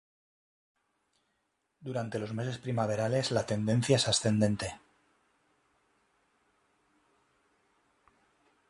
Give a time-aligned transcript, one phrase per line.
[1.81, 4.79] Durante los meses primaverales la tendencia es ascendente.